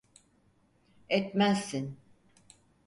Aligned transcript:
Etmezsin. 1.09 1.97